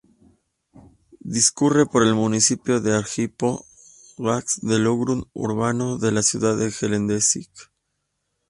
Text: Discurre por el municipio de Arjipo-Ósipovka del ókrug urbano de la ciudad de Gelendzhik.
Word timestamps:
Discurre 1.35 1.85
por 1.85 2.01
el 2.01 2.15
municipio 2.15 2.81
de 2.81 2.95
Arjipo-Ósipovka 2.95 4.53
del 4.69 4.87
ókrug 4.87 5.29
urbano 5.33 5.99
de 5.99 6.11
la 6.11 6.23
ciudad 6.23 6.57
de 6.57 6.71
Gelendzhik. 6.71 7.51